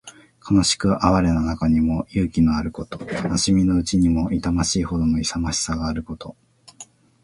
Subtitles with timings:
[0.49, 2.97] 悲しく哀れな中にも意気のあること。
[3.05, 6.35] 悲しみのうちにも痛ましいほどの勇ましさのあること。